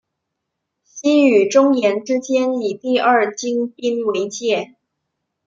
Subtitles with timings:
[0.83, 4.73] 西与中延之间以第二京滨为界。